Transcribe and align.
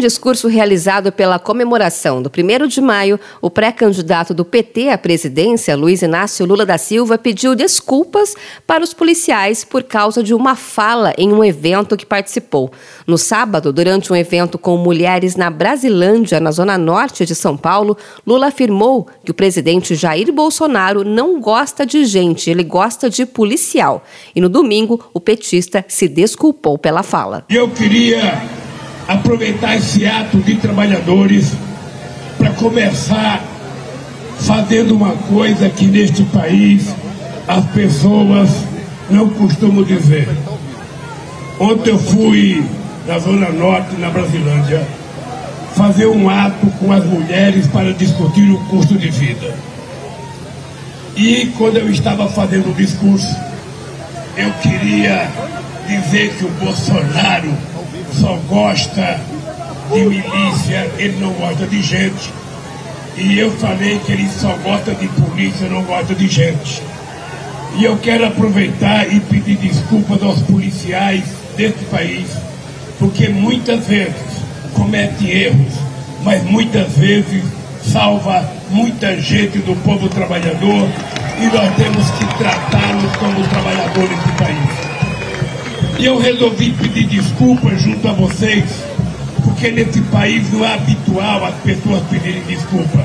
discurso 0.00 0.48
realizado 0.48 1.12
pela 1.12 1.38
comemoração 1.38 2.20
do 2.20 2.30
1 2.30 2.66
de 2.66 2.80
maio, 2.80 3.20
o 3.40 3.48
pré-candidato 3.48 4.34
do 4.34 4.44
PT 4.44 4.88
à 4.88 4.98
presidência, 4.98 5.76
Luiz 5.76 6.02
Inácio 6.02 6.44
Lula 6.44 6.66
da 6.66 6.78
Silva, 6.78 7.16
pediu 7.16 7.54
desculpas 7.54 8.34
para 8.66 8.82
os 8.82 8.92
policiais 8.92 9.64
por 9.64 9.84
causa 9.84 10.22
de 10.22 10.34
uma 10.34 10.56
fala 10.56 11.12
em 11.16 11.32
um 11.32 11.44
evento 11.44 11.96
que 11.96 12.06
participou. 12.06 12.72
No 13.06 13.16
sábado, 13.16 13.72
durante 13.72 14.12
um 14.12 14.16
evento 14.16 14.58
com 14.58 14.76
mulheres 14.76 15.36
na 15.36 15.50
Brasilândia, 15.50 16.40
na 16.40 16.50
zona 16.50 16.76
norte 16.76 17.24
de 17.24 17.34
São 17.34 17.56
Paulo, 17.56 17.96
Lula 18.26 18.48
afirmou 18.48 19.06
que 19.24 19.30
o 19.30 19.34
presidente 19.34 19.94
Jair 19.94 20.32
Bolsonaro 20.32 21.04
não 21.04 21.40
gosta 21.40 21.84
de 21.86 22.04
gente, 22.04 22.50
ele 22.50 22.64
gosta 22.64 23.08
de 23.10 23.26
policial. 23.26 24.02
E 24.34 24.40
no 24.40 24.48
domingo, 24.48 25.04
o 25.12 25.20
petista 25.20 25.84
se 25.86 26.08
desculpou 26.08 26.78
pela 26.78 27.02
fala. 27.02 27.44
Eu 27.48 27.68
queria 27.68 28.59
aproveitar 29.08 29.76
esse 29.76 30.06
ato 30.06 30.38
de 30.38 30.56
trabalhadores 30.56 31.52
para 32.38 32.50
começar 32.50 33.42
fazendo 34.40 34.94
uma 34.94 35.12
coisa 35.12 35.68
que 35.68 35.84
neste 35.86 36.22
país 36.24 36.94
as 37.46 37.64
pessoas 37.66 38.50
não 39.10 39.28
costumam 39.30 39.84
dizer. 39.84 40.28
Ontem 41.58 41.90
eu 41.90 41.98
fui 41.98 42.64
na 43.06 43.18
Zona 43.18 43.50
Norte, 43.50 43.96
na 43.96 44.08
Brasilândia, 44.08 44.86
fazer 45.74 46.06
um 46.06 46.28
ato 46.28 46.66
com 46.78 46.92
as 46.92 47.04
mulheres 47.04 47.66
para 47.66 47.92
discutir 47.92 48.50
o 48.50 48.58
custo 48.66 48.96
de 48.96 49.10
vida. 49.10 49.54
E 51.16 51.52
quando 51.58 51.76
eu 51.76 51.90
estava 51.90 52.28
fazendo 52.28 52.70
o 52.70 52.74
discurso, 52.74 53.36
eu 54.36 54.50
queria 54.62 55.28
dizer 55.86 56.34
que 56.36 56.44
o 56.44 56.50
Bolsonaro 56.50 57.52
só 58.12 58.38
gosta 58.48 59.20
de 59.92 60.00
milícia, 60.00 60.90
ele 60.98 61.18
não 61.18 61.32
gosta 61.32 61.66
de 61.66 61.82
gente. 61.82 62.32
E 63.16 63.38
eu 63.38 63.50
falei 63.52 63.98
que 64.06 64.12
ele 64.12 64.28
só 64.28 64.56
gosta 64.62 64.94
de 64.94 65.08
polícia, 65.08 65.68
não 65.68 65.82
gosta 65.82 66.14
de 66.14 66.28
gente. 66.28 66.82
E 67.76 67.84
eu 67.84 67.96
quero 67.98 68.26
aproveitar 68.26 69.12
e 69.12 69.20
pedir 69.20 69.56
desculpas 69.56 70.22
aos 70.22 70.40
policiais 70.42 71.24
deste 71.56 71.84
país, 71.86 72.28
porque 72.98 73.28
muitas 73.28 73.86
vezes 73.86 74.14
comete 74.74 75.28
erros, 75.28 75.74
mas 76.22 76.42
muitas 76.44 76.92
vezes 76.96 77.44
salva 77.82 78.48
muita 78.70 79.20
gente 79.20 79.58
do 79.58 79.74
povo 79.82 80.08
trabalhador 80.08 80.88
e 81.40 81.44
nós 81.46 81.74
temos 81.76 82.10
que 82.12 82.38
tratá-los 82.38 83.16
como 83.16 83.46
trabalhadores 83.48 84.18
do 84.18 84.36
país. 84.36 84.79
E 86.00 86.06
eu 86.06 86.18
resolvi 86.18 86.70
pedir 86.70 87.04
desculpas 87.04 87.82
junto 87.82 88.08
a 88.08 88.12
vocês, 88.12 88.64
porque 89.44 89.70
nesse 89.70 90.00
país 90.00 90.50
não 90.50 90.64
é 90.64 90.72
habitual 90.72 91.44
as 91.44 91.54
pessoas 91.56 92.02
pedirem 92.08 92.40
desculpa. 92.44 93.04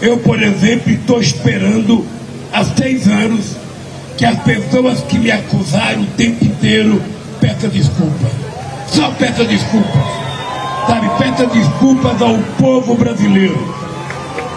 Eu, 0.00 0.18
por 0.18 0.42
exemplo, 0.42 0.92
estou 0.92 1.20
esperando 1.20 2.04
há 2.52 2.64
seis 2.64 3.06
anos 3.06 3.56
que 4.18 4.24
as 4.24 4.36
pessoas 4.40 5.00
que 5.02 5.16
me 5.16 5.30
acusaram 5.30 6.02
o 6.02 6.06
tempo 6.06 6.44
inteiro 6.44 7.00
peçam 7.40 7.70
desculpa. 7.70 8.28
Só 8.88 9.12
peça 9.12 9.44
desculpas. 9.44 10.02
Sabe, 10.88 11.08
peça 11.20 11.46
desculpas 11.46 12.20
ao 12.20 12.36
povo 12.58 12.96
brasileiro. 12.96 13.76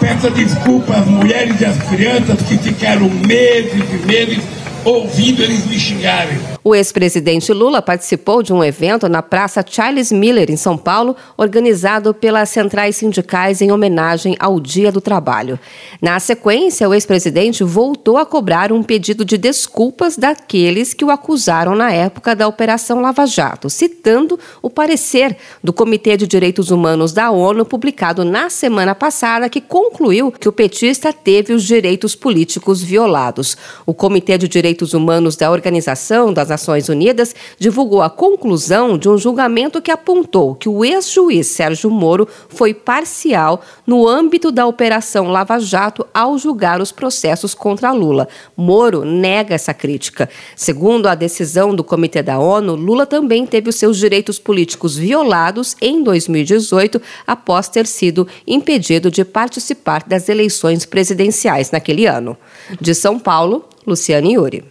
Peça 0.00 0.30
desculpas 0.30 0.98
às 0.98 1.06
mulheres 1.06 1.60
e 1.60 1.64
às 1.64 1.76
crianças 1.76 2.42
que 2.42 2.58
ficaram 2.58 3.08
meses 3.08 3.84
e 3.92 4.04
meses 4.04 4.42
ouvindo 4.84 5.44
eles 5.44 5.64
me 5.64 5.78
xingarem. 5.78 6.55
O 6.68 6.74
ex-presidente 6.74 7.52
Lula 7.52 7.80
participou 7.80 8.42
de 8.42 8.52
um 8.52 8.64
evento 8.64 9.08
na 9.08 9.22
Praça 9.22 9.64
Charles 9.64 10.10
Miller, 10.10 10.50
em 10.50 10.56
São 10.56 10.76
Paulo, 10.76 11.14
organizado 11.36 12.12
pelas 12.12 12.48
centrais 12.48 12.96
sindicais 12.96 13.62
em 13.62 13.70
homenagem 13.70 14.34
ao 14.40 14.58
Dia 14.58 14.90
do 14.90 15.00
Trabalho. 15.00 15.60
Na 16.02 16.18
sequência, 16.18 16.88
o 16.88 16.92
ex-presidente 16.92 17.62
voltou 17.62 18.18
a 18.18 18.26
cobrar 18.26 18.72
um 18.72 18.82
pedido 18.82 19.24
de 19.24 19.38
desculpas 19.38 20.16
daqueles 20.16 20.92
que 20.92 21.04
o 21.04 21.10
acusaram 21.12 21.76
na 21.76 21.92
época 21.92 22.34
da 22.34 22.48
Operação 22.48 23.00
Lava 23.00 23.26
Jato, 23.26 23.70
citando 23.70 24.36
o 24.60 24.68
parecer 24.68 25.36
do 25.62 25.72
Comitê 25.72 26.16
de 26.16 26.26
Direitos 26.26 26.72
Humanos 26.72 27.12
da 27.12 27.30
ONU, 27.30 27.64
publicado 27.64 28.24
na 28.24 28.50
semana 28.50 28.92
passada, 28.92 29.48
que 29.48 29.60
concluiu 29.60 30.32
que 30.32 30.48
o 30.48 30.52
petista 30.52 31.12
teve 31.12 31.52
os 31.52 31.62
direitos 31.62 32.16
políticos 32.16 32.82
violados. 32.82 33.56
O 33.86 33.94
Comitê 33.94 34.36
de 34.36 34.48
Direitos 34.48 34.94
Humanos 34.94 35.36
da 35.36 35.48
Organização 35.48 36.32
das 36.32 36.55
Nações 36.56 36.88
Unidas 36.88 37.34
divulgou 37.58 38.00
a 38.00 38.08
conclusão 38.08 38.96
de 38.96 39.10
um 39.10 39.18
julgamento 39.18 39.82
que 39.82 39.90
apontou 39.90 40.54
que 40.54 40.70
o 40.70 40.82
ex-juiz 40.82 41.48
Sérgio 41.48 41.90
Moro 41.90 42.26
foi 42.48 42.72
parcial 42.72 43.60
no 43.86 44.08
âmbito 44.08 44.50
da 44.50 44.66
Operação 44.66 45.28
Lava 45.28 45.58
Jato 45.58 46.06
ao 46.14 46.38
julgar 46.38 46.80
os 46.80 46.90
processos 46.90 47.52
contra 47.52 47.92
Lula. 47.92 48.26
Moro 48.56 49.04
nega 49.04 49.54
essa 49.54 49.74
crítica. 49.74 50.30
Segundo 50.56 51.08
a 51.08 51.14
decisão 51.14 51.74
do 51.74 51.84
Comitê 51.84 52.22
da 52.22 52.38
ONU, 52.38 52.74
Lula 52.74 53.04
também 53.04 53.44
teve 53.44 53.68
os 53.68 53.76
seus 53.76 53.98
direitos 53.98 54.38
políticos 54.38 54.96
violados 54.96 55.76
em 55.78 56.02
2018 56.02 57.02
após 57.26 57.68
ter 57.68 57.86
sido 57.86 58.26
impedido 58.46 59.10
de 59.10 59.26
participar 59.26 60.04
das 60.04 60.30
eleições 60.30 60.86
presidenciais 60.86 61.70
naquele 61.70 62.06
ano. 62.06 62.34
De 62.80 62.94
São 62.94 63.18
Paulo, 63.18 63.68
Luciane 63.86 64.32
Yuri. 64.32 64.64